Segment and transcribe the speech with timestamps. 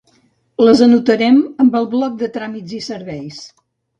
[0.67, 3.45] Les anotarem amb el bloc de tràmits i serveis.